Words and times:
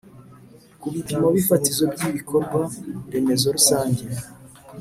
ku 0.79 0.87
bipimo 0.93 1.27
fatizo 1.47 1.83
by 1.93 2.01
ibikorwa 2.09 2.59
remezo 3.11 3.47
rusange. 3.55 4.01